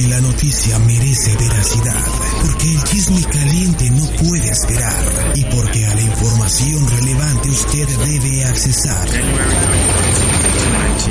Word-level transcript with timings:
Porque 0.00 0.14
la 0.14 0.20
noticia 0.22 0.78
merece 0.78 1.36
veracidad. 1.36 2.06
Porque 2.40 2.70
el 2.70 2.84
chisme 2.84 3.22
caliente 3.22 3.90
no 3.90 4.06
puede 4.06 4.48
esperar. 4.48 5.32
Y 5.34 5.44
porque 5.44 5.84
a 5.84 5.94
la 5.94 6.00
información 6.00 6.88
relevante 6.88 7.50
usted 7.50 7.86
debe 7.86 8.44
accesar. 8.44 9.08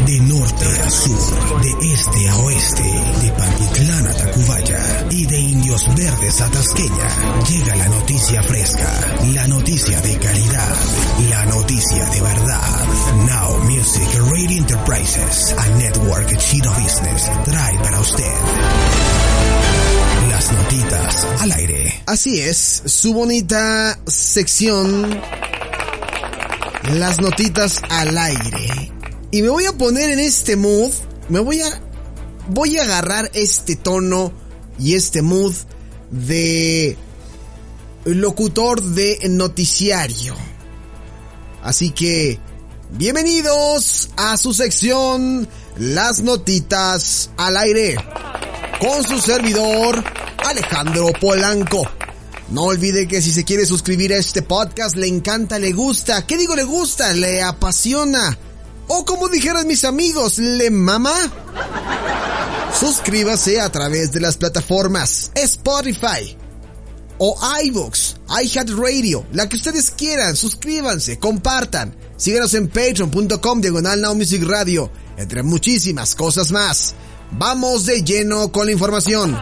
De 0.06 0.20
norte 0.20 0.66
a 0.86 0.90
sur, 0.90 1.62
de 1.62 1.94
este 1.94 2.30
a 2.30 2.38
oeste, 2.38 2.84
de 3.22 3.32
Pantitlán 3.32 4.08
a 4.08 4.14
Tacubaya 4.14 5.08
y 5.10 5.26
de 5.26 5.40
Indios 5.40 5.84
Verdes 5.96 6.42
a 6.42 6.50
Tasqueña, 6.52 7.44
llega 7.50 7.76
la 7.76 7.90
noticia 7.90 8.44
fresca, 8.44 9.18
la 9.34 9.48
noticia 9.48 10.00
de 10.02 10.18
calidad, 10.18 10.76
la 11.30 11.46
noticia 11.46 12.06
de 12.06 12.22
verdad. 12.22 12.86
Now 13.26 13.58
Music 13.64 14.10
Radio 14.32 14.58
Enterprises, 14.60 15.56
a 15.58 15.68
network 15.78 16.38
chino 16.38 16.72
business, 16.74 17.30
trae 17.46 17.78
para 17.80 18.00
usted 18.00 18.34
las 20.30 20.52
notitas 20.52 21.28
al 21.40 21.52
aire. 21.52 22.02
Así 22.06 22.40
es, 22.40 22.84
su 22.86 23.14
bonita 23.14 24.00
sección, 24.06 25.20
las 26.94 27.20
notitas 27.20 27.82
al 27.90 28.18
aire. 28.18 28.89
Y 29.32 29.44
me 29.44 29.50
voy 29.50 29.66
a 29.66 29.74
poner 29.74 30.10
en 30.10 30.20
este 30.20 30.56
mood, 30.56 30.92
me 31.30 31.40
voy 31.40 31.62
a, 31.62 31.82
voy 32.48 32.78
a 32.78 32.84
agarrar 32.84 33.30
este 33.36 33.76
tono 33.76 34.34
y 34.80 34.96
este 34.96 35.22
mood 35.22 35.54
de 36.10 36.98
locutor 38.06 38.82
de 38.82 39.20
noticiario. 39.30 40.36
Así 41.62 41.92
que, 41.92 42.40
bienvenidos 42.90 44.10
a 44.18 44.36
su 44.36 44.52
sección, 44.52 45.48
las 45.78 46.24
notitas 46.24 47.30
al 47.38 47.56
aire, 47.58 47.98
con 48.82 49.04
su 49.04 49.20
servidor, 49.20 50.04
Alejandro 50.38 51.14
Polanco. 51.22 51.88
No 52.50 52.64
olvide 52.64 53.08
que 53.08 53.22
si 53.22 53.32
se 53.32 53.44
quiere 53.44 53.68
suscribir 53.68 54.12
a 54.12 54.18
este 54.18 54.42
podcast, 54.42 54.96
le 54.96 55.06
encanta, 55.06 55.60
le 55.60 55.72
gusta. 55.72 56.26
¿Qué 56.26 56.36
digo 56.36 56.56
le 56.56 56.64
gusta? 56.64 57.14
Le 57.14 57.44
apasiona. 57.44 58.36
O 58.92 59.06
como 59.06 59.30
dijeran 59.30 59.68
mis 59.68 59.86
amigos, 59.86 60.40
le 60.40 60.72
mama. 60.72 61.14
Suscríbase 62.78 63.62
a 63.62 63.72
través 63.72 64.12
de 64.12 64.20
las 64.20 64.38
plataformas 64.38 65.32
Spotify 65.36 66.36
o 67.20 67.38
iVoox, 67.66 68.16
iHeartRadio, 68.44 69.28
la 69.34 69.48
que 69.48 69.58
ustedes 69.58 69.92
quieran. 69.92 70.36
Suscríbanse, 70.36 71.20
compartan. 71.20 71.96
Síganos 72.18 72.56
en 72.56 72.68
patreon.com 72.68 73.62
diagonal 73.62 74.02
Now 74.02 74.16
Music 74.16 74.44
Radio, 74.44 74.90
entre 75.18 75.44
muchísimas 75.44 76.16
cosas 76.16 76.52
más. 76.52 76.96
Vamos 77.32 77.86
de 77.86 78.04
lleno 78.04 78.52
con 78.52 78.66
la 78.66 78.72
información. 78.72 79.40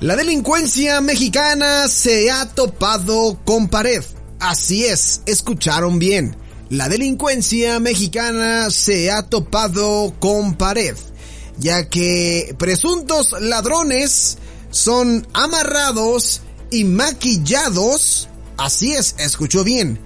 La 0.00 0.14
delincuencia 0.14 1.00
mexicana 1.00 1.88
se 1.88 2.30
ha 2.30 2.46
topado 2.46 3.40
con 3.44 3.68
pared. 3.68 4.04
Así 4.40 4.84
es, 4.84 5.22
escucharon 5.26 5.98
bien. 5.98 6.36
La 6.70 6.88
delincuencia 6.88 7.80
mexicana 7.80 8.70
se 8.70 9.10
ha 9.10 9.22
topado 9.22 10.14
con 10.20 10.54
pared, 10.54 10.94
ya 11.58 11.88
que 11.88 12.54
presuntos 12.58 13.34
ladrones 13.40 14.38
son 14.70 15.26
amarrados 15.32 16.42
y 16.70 16.84
maquillados. 16.84 18.28
Así 18.58 18.92
es, 18.92 19.14
escuchó 19.18 19.64
bien. 19.64 19.98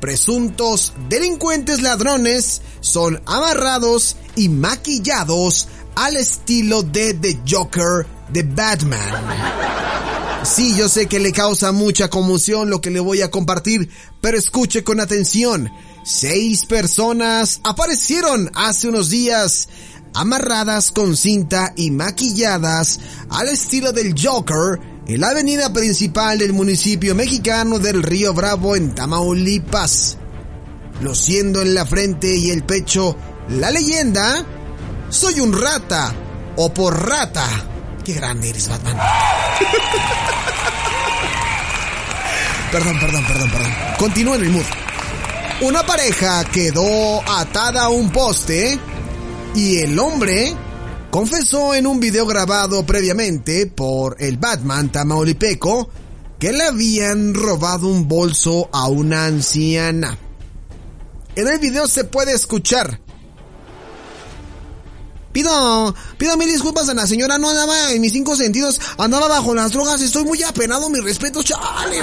Presuntos 0.00 0.92
delincuentes 1.08 1.82
ladrones 1.82 2.62
son 2.80 3.22
amarrados 3.26 4.16
y 4.36 4.48
maquillados 4.48 5.68
al 5.94 6.16
estilo 6.16 6.82
de 6.82 7.14
The 7.14 7.40
Joker 7.48 8.06
de 8.28 8.42
Batman. 8.42 10.07
Sí, 10.44 10.74
yo 10.76 10.88
sé 10.88 11.06
que 11.06 11.18
le 11.18 11.32
causa 11.32 11.72
mucha 11.72 12.08
conmoción 12.08 12.70
lo 12.70 12.80
que 12.80 12.90
le 12.90 13.00
voy 13.00 13.22
a 13.22 13.30
compartir, 13.30 13.90
pero 14.20 14.38
escuche 14.38 14.84
con 14.84 15.00
atención. 15.00 15.70
Seis 16.04 16.64
personas 16.64 17.60
aparecieron 17.64 18.50
hace 18.54 18.88
unos 18.88 19.10
días 19.10 19.68
amarradas 20.14 20.90
con 20.90 21.16
cinta 21.16 21.72
y 21.76 21.90
maquilladas 21.90 23.00
al 23.30 23.48
estilo 23.48 23.92
del 23.92 24.14
Joker 24.18 24.80
en 25.06 25.20
la 25.20 25.30
avenida 25.30 25.72
principal 25.72 26.38
del 26.38 26.52
municipio 26.52 27.14
mexicano 27.14 27.78
del 27.78 28.02
Río 28.02 28.32
Bravo 28.32 28.76
en 28.76 28.94
Tamaulipas. 28.94 30.18
Luciendo 31.00 31.62
en 31.62 31.74
la 31.74 31.84
frente 31.84 32.34
y 32.36 32.50
el 32.50 32.64
pecho 32.64 33.16
la 33.48 33.70
leyenda, 33.70 34.44
soy 35.10 35.40
un 35.40 35.52
rata 35.52 36.14
o 36.56 36.72
por 36.72 37.08
rata. 37.08 37.46
Qué 38.04 38.14
grande 38.14 38.50
eres, 38.50 38.68
Batman. 38.68 38.98
perdón, 42.70 42.98
perdón, 43.00 43.24
perdón, 43.26 43.50
perdón. 43.50 43.72
Continúa 43.98 44.36
en 44.36 44.42
el 44.44 44.50
mood. 44.50 44.64
Una 45.60 45.84
pareja 45.84 46.44
quedó 46.44 47.20
atada 47.28 47.84
a 47.84 47.88
un 47.88 48.10
poste 48.10 48.78
y 49.54 49.78
el 49.78 49.98
hombre 49.98 50.54
confesó 51.10 51.74
en 51.74 51.86
un 51.86 51.98
video 51.98 52.26
grabado 52.26 52.84
previamente 52.86 53.66
por 53.66 54.16
el 54.20 54.36
Batman 54.36 54.92
Tamaulipeco 54.92 55.88
que 56.38 56.52
le 56.52 56.64
habían 56.64 57.34
robado 57.34 57.88
un 57.88 58.06
bolso 58.06 58.68
a 58.72 58.88
una 58.88 59.24
anciana. 59.24 60.16
En 61.34 61.48
el 61.48 61.58
video 61.58 61.88
se 61.88 62.04
puede 62.04 62.32
escuchar. 62.32 63.00
Pido, 65.38 65.94
pido 66.16 66.36
mil 66.36 66.50
disculpas 66.50 66.88
a 66.88 66.94
la 66.94 67.06
señora, 67.06 67.38
no 67.38 67.48
andaba 67.48 67.92
en 67.92 68.00
mis 68.00 68.12
cinco 68.12 68.34
sentidos, 68.34 68.80
andaba 68.98 69.28
bajo 69.28 69.54
las 69.54 69.70
drogas, 69.70 70.00
estoy 70.00 70.24
muy 70.24 70.42
apenado, 70.42 70.90
mi 70.90 70.98
respeto, 70.98 71.44
chale, 71.44 72.00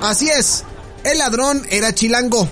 Así 0.00 0.26
es, 0.30 0.64
el 1.04 1.18
ladrón 1.18 1.62
era 1.68 1.94
chilango. 1.94 2.48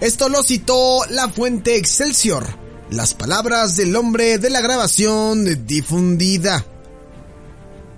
Esto 0.00 0.28
lo 0.28 0.44
citó 0.44 1.04
la 1.10 1.28
fuente 1.28 1.74
Excelsior, 1.74 2.46
las 2.90 3.14
palabras 3.14 3.74
del 3.74 3.96
hombre 3.96 4.38
de 4.38 4.50
la 4.50 4.60
grabación 4.60 5.66
difundida. 5.66 6.64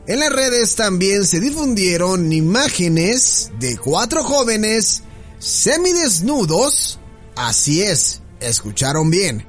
En 0.07 0.19
las 0.19 0.33
redes 0.33 0.77
también 0.77 1.27
se 1.27 1.41
difundieron 1.41 2.33
imágenes 2.33 3.51
de 3.59 3.77
cuatro 3.77 4.25
jóvenes 4.25 5.03
semidesnudos. 5.39 6.99
Así 7.37 7.83
es, 7.83 8.23
escucharon 8.41 9.11
bien. 9.11 9.47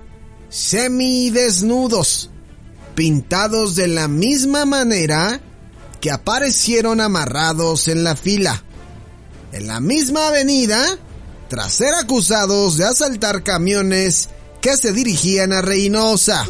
Semidesnudos. 0.50 2.30
Pintados 2.96 3.76
de 3.76 3.88
la 3.88 4.08
misma 4.08 4.66
manera 4.66 5.42
que 6.02 6.12
aparecieron 6.12 7.02
amarrados 7.02 7.88
en 7.88 8.04
la 8.04 8.16
fila. 8.16 8.64
En 9.52 9.68
la 9.68 9.80
misma 9.80 10.28
avenida, 10.28 10.98
tras 11.48 11.74
ser 11.74 11.94
acusados 11.96 12.78
de 12.78 12.86
asaltar 12.86 13.44
camiones 13.44 14.30
que 14.62 14.78
se 14.78 14.92
dirigían 14.94 15.54
a 15.54 15.62
Reynosa. 15.62 16.46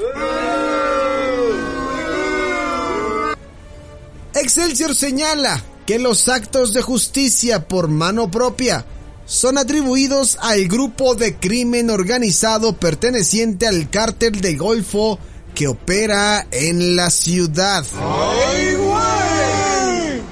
Excelsior 4.33 4.95
señala 4.95 5.63
que 5.85 6.00
los 6.00 6.29
actos 6.29 6.73
de 6.73 6.81
justicia 6.81 7.67
por 7.67 7.88
mano 7.88 8.29
propia 8.29 8.85
son 9.29 9.57
atribuidos 9.59 10.38
al 10.41 10.67
grupo 10.67 11.13
de 11.13 11.35
crimen 11.35 11.91
organizado 11.91 12.73
perteneciente 12.73 13.67
al 13.67 13.88
cártel 13.91 14.41
de 14.41 14.56
Golfo 14.56 15.19
que 15.53 15.67
opera 15.67 16.47
en 16.50 16.95
la 16.95 17.12
ciudad. 17.12 17.85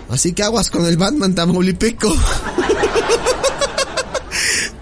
Así 0.10 0.34
que 0.34 0.42
aguas 0.42 0.72
con 0.72 0.88
el 0.88 0.98
Batman 0.98 1.36
Tamaulipeco. 1.36 2.12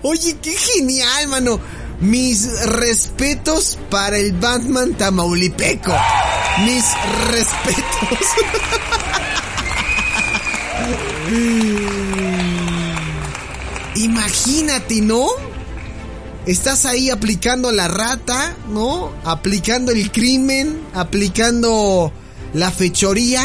Oye, 0.04 0.38
qué 0.42 0.54
genial, 0.54 1.28
mano. 1.28 1.60
Mis 2.00 2.48
respetos 2.62 3.78
para 3.90 4.18
el 4.18 4.32
Batman 4.32 4.94
Tamaulipeco. 4.94 5.94
Mis 6.64 6.86
respetos. 7.32 8.28
Imagínate, 14.06 15.02
¿no? 15.02 15.28
Estás 16.46 16.86
ahí 16.86 17.10
aplicando 17.10 17.72
la 17.72 17.88
rata, 17.88 18.56
¿no? 18.70 19.12
Aplicando 19.24 19.92
el 19.92 20.12
crimen, 20.12 20.80
aplicando 20.94 22.12
la 22.54 22.70
fechoría, 22.70 23.44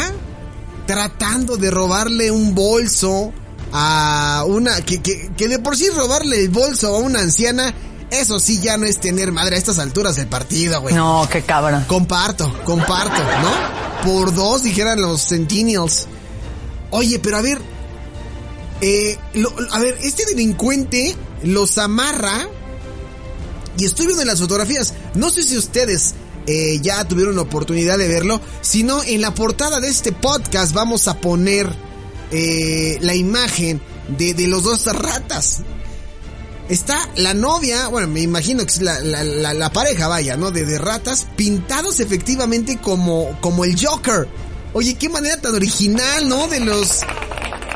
tratando 0.85 1.57
de 1.57 1.71
robarle 1.71 2.29
un 2.29 2.53
bolso 2.53 3.33
a 3.71 4.43
una... 4.47 4.81
Que, 4.81 5.01
que, 5.01 5.31
que 5.35 5.47
de 5.47 5.57
por 5.57 5.75
sí 5.75 5.89
robarle 5.89 6.41
el 6.41 6.49
bolso 6.49 6.95
a 6.95 6.99
una 6.99 7.19
anciana 7.19 7.73
eso 8.11 8.39
sí 8.39 8.59
ya 8.61 8.75
no 8.75 8.85
es 8.85 8.99
tener 8.99 9.31
madre 9.31 9.55
a 9.55 9.57
estas 9.57 9.79
alturas 9.79 10.17
del 10.17 10.27
partido, 10.27 10.81
güey. 10.81 10.93
No, 10.93 11.27
qué 11.31 11.43
cabrón. 11.43 11.85
Comparto, 11.87 12.53
comparto, 12.65 13.23
¿no? 13.23 14.11
Por 14.11 14.35
dos 14.35 14.63
dijeran 14.63 15.01
los 15.01 15.21
Sentinels. 15.21 16.07
Oye, 16.89 17.19
pero 17.19 17.37
a 17.37 17.41
ver, 17.41 17.61
eh, 18.81 19.17
lo, 19.35 19.53
a 19.71 19.79
ver, 19.79 19.97
este 20.01 20.25
delincuente 20.25 21.15
los 21.43 21.77
amarra 21.77 22.47
Y 23.77 23.85
estoy 23.85 24.07
viendo 24.07 24.23
en 24.23 24.27
las 24.27 24.39
fotografías, 24.39 24.93
no 25.15 25.29
sé 25.29 25.43
si 25.43 25.57
ustedes 25.57 26.15
eh, 26.47 26.79
ya 26.81 27.07
tuvieron 27.07 27.35
la 27.35 27.43
oportunidad 27.43 27.97
de 27.97 28.07
verlo, 28.07 28.41
sino 28.61 29.03
en 29.03 29.21
la 29.21 29.33
portada 29.33 29.79
de 29.79 29.87
este 29.87 30.11
podcast 30.11 30.73
vamos 30.73 31.07
a 31.07 31.19
poner 31.21 31.71
eh, 32.31 32.97
la 33.01 33.13
imagen 33.13 33.79
de, 34.17 34.33
de 34.33 34.47
los 34.47 34.63
dos 34.63 34.85
ratas. 34.85 35.59
Está 36.69 36.97
la 37.17 37.33
novia, 37.33 37.89
bueno, 37.89 38.07
me 38.07 38.21
imagino 38.21 38.65
que 38.65 38.71
es 38.71 38.81
la, 38.81 38.99
la, 39.01 39.23
la, 39.23 39.53
la 39.53 39.71
pareja, 39.73 40.07
vaya, 40.07 40.37
¿no? 40.37 40.51
De, 40.51 40.65
de, 40.65 40.77
ratas, 40.77 41.27
pintados 41.35 41.99
efectivamente 41.99 42.77
como, 42.77 43.37
como 43.41 43.65
el 43.65 43.75
Joker. 43.77 44.27
Oye, 44.73 44.95
qué 44.95 45.09
manera 45.09 45.39
tan 45.39 45.53
original, 45.53 46.29
¿no? 46.29 46.47
De 46.47 46.61
los... 46.61 47.01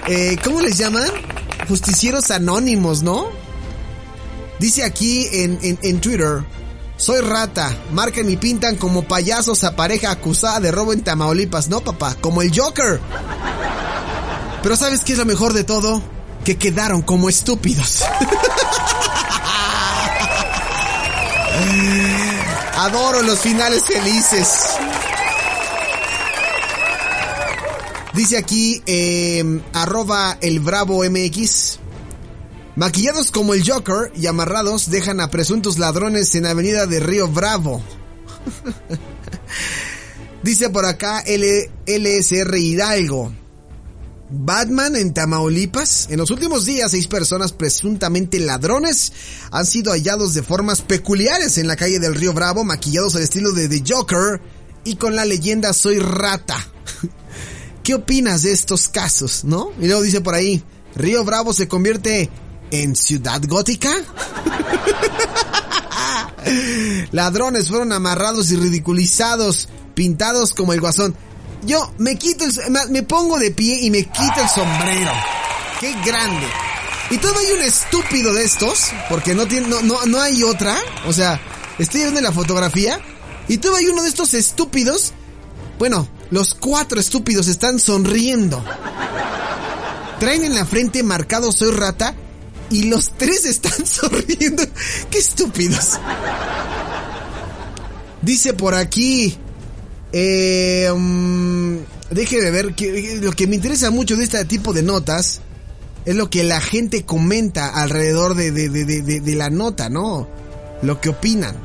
Eh, 0.08 0.38
¿Cómo 0.44 0.62
les 0.62 0.78
llaman? 0.78 1.08
Justicieros 1.68 2.30
anónimos, 2.32 3.02
¿no? 3.02 3.28
Dice 4.60 4.84
aquí 4.84 5.28
en, 5.32 5.60
en, 5.62 5.80
en 5.82 6.00
Twitter, 6.00 6.44
soy 6.98 7.22
rata, 7.22 7.76
marcan 7.92 8.30
y 8.30 8.38
pintan 8.38 8.76
como 8.78 9.04
payasos 9.04 9.64
a 9.64 9.76
pareja 9.76 10.12
acusada 10.12 10.60
de 10.60 10.72
robo 10.72 10.94
en 10.94 11.02
Tamaulipas, 11.04 11.68
¿no, 11.68 11.82
papá? 11.82 12.16
Como 12.22 12.42
el 12.42 12.58
Joker. 12.58 13.02
Pero 14.64 14.76
¿sabes 14.78 15.02
qué 15.04 15.14
es 15.14 15.20
lo 15.20 15.26
mejor 15.26 15.54
de 15.54 15.64
todo? 15.64 16.02
Que 16.44 16.58
quedaron 16.58 17.02
como 17.02 17.30
estúpidos. 17.30 18.04
Adoro 22.78 23.22
los 23.24 23.40
finales 23.40 23.84
felices. 23.86 24.50
Dice 28.16 28.38
aquí, 28.38 28.82
eh, 28.86 29.62
arroba 29.74 30.38
el 30.40 30.62
bravo 30.62 31.04
MX. 31.04 31.80
Maquillados 32.78 33.30
como 33.30 33.54
el 33.54 33.70
Joker 33.70 34.10
y 34.16 34.28
amarrados 34.28 34.90
dejan 34.90 35.20
a 35.20 35.30
presuntos 35.30 35.78
ladrones 35.80 36.34
en 36.36 36.46
Avenida 36.46 36.86
de 36.86 37.02
Río 37.02 37.28
Bravo. 37.28 37.84
Dice 40.44 40.70
por 40.70 40.86
acá 40.86 41.20
L 41.20 41.70
LSR 41.86 42.56
Hidalgo. 42.58 43.34
Batman 44.30 44.96
en 44.96 45.14
Tamaulipas. 45.14 46.08
En 46.10 46.18
los 46.20 46.32
últimos 46.32 46.66
días, 46.66 46.92
seis 46.92 47.08
personas 47.08 47.52
presuntamente 47.52 48.40
ladrones 48.40 49.12
han 49.52 49.66
sido 49.66 49.92
hallados 49.92 50.34
de 50.34 50.42
formas 50.42 50.82
peculiares 50.82 51.58
en 51.58 51.68
la 51.68 51.76
calle 51.76 52.00
del 52.00 52.16
Río 52.16 52.32
Bravo, 52.32 52.64
maquillados 52.64 53.16
al 53.18 53.24
estilo 53.24 53.52
de 53.52 53.68
The 53.68 53.84
Joker 53.86 54.40
y 54.86 54.96
con 54.96 55.18
la 55.18 55.26
leyenda 55.26 55.74
Soy 55.74 56.00
rata. 56.00 56.75
¿Qué 57.86 57.94
opinas 57.94 58.42
de 58.42 58.52
estos 58.52 58.88
casos, 58.88 59.44
no? 59.44 59.70
Y 59.80 59.86
luego 59.86 60.02
dice 60.02 60.20
por 60.20 60.34
ahí, 60.34 60.64
Río 60.96 61.24
Bravo 61.24 61.54
se 61.54 61.68
convierte 61.68 62.32
en 62.72 62.96
ciudad 62.96 63.40
gótica. 63.48 63.92
Ladrones 67.12 67.68
fueron 67.68 67.94
amarrados 67.94 68.50
y 68.50 68.56
ridiculizados, 68.56 69.70
pintados 69.94 70.56
como 70.56 70.74
el 70.74 70.82
guasón. 70.82 71.16
Yo 71.64 71.94
me 72.00 72.18
quito 72.18 72.46
el, 72.46 72.54
me 72.90 73.04
pongo 73.04 73.38
de 73.38 73.52
pie 73.52 73.78
y 73.84 73.92
me 73.92 74.02
quito 74.02 74.42
el 74.42 74.50
sombrero. 74.50 75.12
Qué 75.80 75.94
grande. 76.04 76.48
Y 77.12 77.20
todavía 77.20 77.50
hay 77.50 77.54
un 77.54 77.62
estúpido 77.62 78.34
de 78.34 78.46
estos, 78.46 78.88
porque 79.10 79.36
no 79.36 79.46
tiene, 79.46 79.68
no, 79.68 79.84
no, 79.84 80.04
no 80.08 80.20
hay 80.20 80.42
otra. 80.42 80.76
O 81.06 81.14
sea, 81.14 81.40
estoy 81.78 82.02
viendo 82.02 82.20
la 82.20 82.32
fotografía 82.32 83.00
y 83.48 83.60
todavía 83.60 83.90
hay 83.90 83.94
uno 83.94 84.02
de 84.02 84.10
estos 84.10 84.34
estúpidos. 84.34 85.14
Bueno, 85.78 86.08
los 86.36 86.54
cuatro 86.54 87.00
estúpidos 87.00 87.48
están 87.48 87.80
sonriendo. 87.80 88.62
Traen 90.20 90.44
en 90.44 90.54
la 90.54 90.66
frente 90.66 91.02
marcado 91.02 91.50
soy 91.54 91.72
rata 91.72 92.14
y 92.70 92.90
los 92.90 93.12
tres 93.18 93.46
están 93.46 93.86
sonriendo. 93.86 94.62
Qué 95.10 95.18
estúpidos. 95.18 95.92
Dice 98.22 98.54
por 98.54 98.76
aquí. 98.76 99.38
Eh, 100.12 100.90
um, 100.94 101.78
déjeme 102.12 102.52
ver 102.52 102.76
que 102.76 103.18
lo 103.22 103.32
que 103.32 103.48
me 103.48 103.56
interesa 103.56 103.90
mucho 103.90 104.18
de 104.18 104.26
este 104.26 104.44
tipo 104.44 104.74
de 104.74 104.84
notas 104.84 105.40
es 106.04 106.16
lo 106.18 106.30
que 106.30 106.44
la 106.44 106.60
gente 106.60 107.06
comenta 107.06 107.70
alrededor 107.70 108.36
de, 108.36 108.52
de, 108.52 108.68
de, 108.68 109.22
de 109.22 109.36
la 109.36 109.50
nota, 109.50 109.88
¿no? 109.88 110.28
Lo 110.82 111.00
que 111.00 111.08
opinan. 111.08 111.56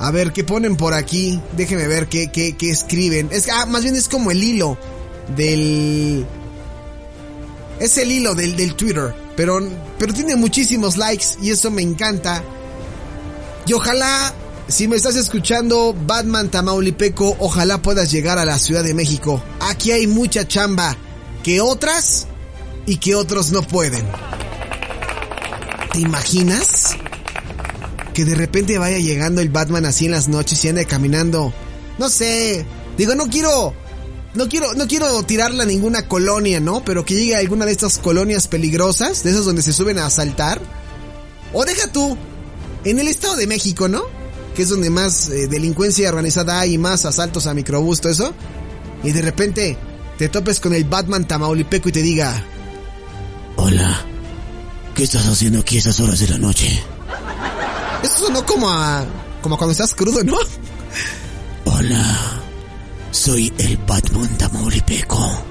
A 0.00 0.10
ver, 0.10 0.32
¿qué 0.32 0.44
ponen 0.44 0.76
por 0.76 0.94
aquí? 0.94 1.38
Déjenme 1.56 1.86
ver 1.86 2.08
qué, 2.08 2.28
qué, 2.32 2.56
qué 2.56 2.70
escriben. 2.70 3.28
Es, 3.30 3.50
ah, 3.50 3.66
más 3.66 3.82
bien 3.82 3.94
es 3.94 4.08
como 4.08 4.30
el 4.30 4.42
hilo 4.42 4.78
del... 5.36 6.26
Es 7.78 7.98
el 7.98 8.10
hilo 8.10 8.34
del, 8.34 8.56
del 8.56 8.74
Twitter. 8.74 9.14
Pero, 9.36 9.60
pero 9.98 10.14
tiene 10.14 10.36
muchísimos 10.36 10.96
likes 10.96 11.26
y 11.42 11.50
eso 11.50 11.70
me 11.70 11.82
encanta. 11.82 12.42
Y 13.66 13.74
ojalá, 13.74 14.32
si 14.68 14.88
me 14.88 14.96
estás 14.96 15.16
escuchando, 15.16 15.94
Batman 16.06 16.50
Tamaulipeco, 16.50 17.36
ojalá 17.38 17.82
puedas 17.82 18.10
llegar 18.10 18.38
a 18.38 18.46
la 18.46 18.58
Ciudad 18.58 18.82
de 18.82 18.94
México. 18.94 19.42
Aquí 19.60 19.92
hay 19.92 20.06
mucha 20.06 20.48
chamba 20.48 20.96
que 21.42 21.60
otras 21.60 22.26
y 22.86 22.96
que 22.96 23.14
otros 23.14 23.52
no 23.52 23.60
pueden. 23.62 24.06
¿Te 25.92 26.00
imaginas? 26.00 26.79
Que 28.20 28.26
de 28.26 28.34
repente 28.34 28.76
vaya 28.76 28.98
llegando 28.98 29.40
el 29.40 29.48
Batman 29.48 29.86
así 29.86 30.04
en 30.04 30.10
las 30.10 30.28
noches 30.28 30.62
y 30.62 30.68
ande 30.68 30.84
caminando. 30.84 31.54
No 31.98 32.10
sé. 32.10 32.66
Digo, 32.98 33.14
no 33.14 33.30
quiero. 33.30 33.72
No 34.34 34.46
quiero, 34.46 34.74
no 34.74 34.86
quiero 34.86 35.22
tirarla 35.22 35.62
a 35.62 35.66
ninguna 35.66 36.06
colonia, 36.06 36.60
¿no? 36.60 36.84
Pero 36.84 37.04
que 37.04 37.14
llegue 37.14 37.34
a 37.34 37.38
alguna 37.38 37.64
de 37.64 37.72
estas 37.72 37.96
colonias 37.96 38.46
peligrosas, 38.46 39.22
de 39.22 39.30
esas 39.30 39.46
donde 39.46 39.62
se 39.62 39.72
suben 39.72 39.98
a 39.98 40.04
asaltar. 40.04 40.60
O 41.54 41.64
deja 41.64 41.90
tú, 41.90 42.16
en 42.84 42.98
el 42.98 43.08
Estado 43.08 43.36
de 43.36 43.46
México, 43.46 43.88
¿no? 43.88 44.02
Que 44.54 44.62
es 44.62 44.68
donde 44.68 44.90
más 44.90 45.30
eh, 45.30 45.48
delincuencia 45.48 46.10
organizada 46.10 46.60
hay 46.60 46.74
y 46.74 46.78
más 46.78 47.06
asaltos 47.06 47.46
a 47.46 47.54
microbús, 47.54 48.02
todo 48.02 48.12
eso. 48.12 48.34
Y 49.02 49.12
de 49.12 49.22
repente 49.22 49.78
te 50.18 50.28
topes 50.28 50.60
con 50.60 50.74
el 50.74 50.84
Batman 50.84 51.26
Tamaulipeco 51.26 51.88
y 51.88 51.92
te 51.92 52.02
diga... 52.02 52.44
Hola, 53.56 54.04
¿qué 54.94 55.04
estás 55.04 55.26
haciendo 55.26 55.60
aquí 55.60 55.76
a 55.76 55.78
estas 55.78 56.00
horas 56.00 56.20
de 56.20 56.28
la 56.28 56.38
noche? 56.38 56.80
Eso 58.02 58.26
sonó 58.26 58.44
como 58.46 58.70
a. 58.70 59.04
como 59.42 59.56
cuando 59.56 59.72
estás 59.72 59.94
crudo, 59.94 60.22
¿no? 60.24 60.36
Hola. 61.64 62.40
Soy 63.10 63.52
el 63.58 63.76
Batman 63.78 64.38
Tamaulipeco. 64.38 65.42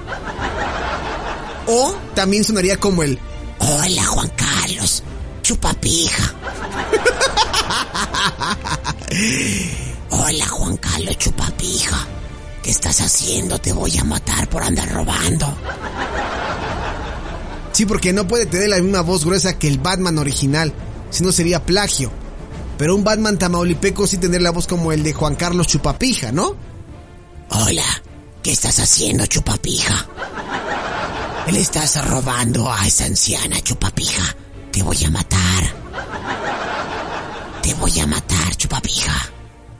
O 1.66 1.94
también 2.14 2.42
sonaría 2.44 2.78
como 2.78 3.02
el. 3.02 3.18
Hola, 3.58 4.04
Juan 4.04 4.32
Carlos. 4.36 5.02
Chupapija. 5.42 6.34
Hola, 10.10 10.48
Juan 10.48 10.76
Carlos 10.78 11.18
Chupapija. 11.18 12.06
¿Qué 12.62 12.70
estás 12.70 13.00
haciendo? 13.00 13.58
Te 13.58 13.72
voy 13.72 13.96
a 13.98 14.04
matar 14.04 14.48
por 14.48 14.62
andar 14.62 14.90
robando. 14.90 15.54
Sí, 17.72 17.86
porque 17.86 18.12
no 18.12 18.26
puede 18.26 18.46
tener 18.46 18.68
la 18.68 18.78
misma 18.78 19.02
voz 19.02 19.24
gruesa 19.24 19.58
que 19.58 19.68
el 19.68 19.78
Batman 19.78 20.18
original. 20.18 20.72
Si 21.10 21.22
no 21.22 21.32
sería 21.32 21.64
plagio. 21.64 22.10
Pero 22.80 22.94
un 22.94 23.04
Batman 23.04 23.38
tamaulipeco 23.38 24.06
sí 24.06 24.16
tendría 24.16 24.40
la 24.40 24.52
voz 24.52 24.66
como 24.66 24.90
el 24.90 25.02
de 25.02 25.12
Juan 25.12 25.34
Carlos 25.34 25.66
Chupapija, 25.66 26.32
¿no? 26.32 26.56
Hola, 27.50 27.84
¿qué 28.42 28.52
estás 28.52 28.78
haciendo, 28.78 29.26
Chupapija? 29.26 30.06
Le 31.52 31.60
estás 31.60 32.02
robando 32.08 32.72
a 32.72 32.86
esa 32.86 33.04
anciana, 33.04 33.60
Chupapija. 33.60 34.34
Te 34.72 34.82
voy 34.82 34.96
a 35.04 35.10
matar. 35.10 35.74
Te 37.62 37.74
voy 37.74 38.00
a 38.00 38.06
matar, 38.06 38.56
Chupapija. 38.56 39.30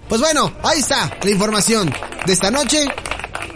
Pues 0.06 0.20
bueno, 0.20 0.52
ahí 0.62 0.80
está 0.80 1.10
la 1.22 1.30
información 1.30 1.90
de 2.26 2.32
esta 2.34 2.50
noche. 2.50 2.84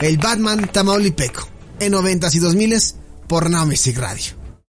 El 0.00 0.16
Batman 0.16 0.70
tamaulipeco. 0.72 1.46
En 1.80 1.92
90 1.92 2.28
y 2.32 2.38
2000 2.38 2.82
por 3.28 3.50
Now 3.50 3.66
Music 3.66 3.98
Radio. 3.98 4.43